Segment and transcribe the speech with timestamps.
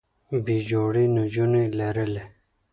[0.43, 2.23] بې جوړې نجونې لرلې